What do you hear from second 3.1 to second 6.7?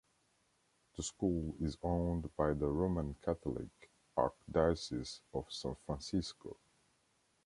Catholic Archdiocese of San Francisco.